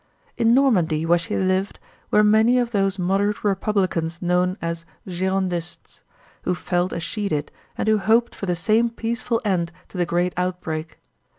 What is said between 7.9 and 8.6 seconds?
hoped for the